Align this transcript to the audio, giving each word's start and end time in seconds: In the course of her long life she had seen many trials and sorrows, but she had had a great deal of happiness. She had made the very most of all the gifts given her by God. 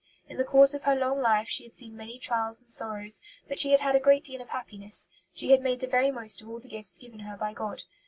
In 0.27 0.37
the 0.37 0.43
course 0.43 0.73
of 0.73 0.85
her 0.85 0.95
long 0.95 1.21
life 1.21 1.47
she 1.47 1.63
had 1.63 1.73
seen 1.73 1.95
many 1.95 2.17
trials 2.17 2.59
and 2.59 2.71
sorrows, 2.71 3.21
but 3.47 3.59
she 3.59 3.69
had 3.69 3.81
had 3.81 3.95
a 3.95 3.99
great 3.99 4.23
deal 4.23 4.41
of 4.41 4.49
happiness. 4.49 5.11
She 5.31 5.51
had 5.51 5.61
made 5.61 5.79
the 5.79 5.85
very 5.85 6.09
most 6.09 6.41
of 6.41 6.49
all 6.49 6.57
the 6.59 6.67
gifts 6.67 6.97
given 6.97 7.19
her 7.19 7.37
by 7.37 7.53
God. 7.53 7.83